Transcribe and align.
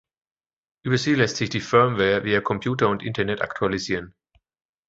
Über 0.81 0.97
sie 0.97 1.13
lässt 1.13 1.37
sich 1.37 1.51
die 1.51 1.59
Firmware 1.59 2.23
via 2.23 2.41
Computer 2.41 2.89
und 2.89 3.03
Internet 3.03 3.43
aktualisieren. 3.43 4.15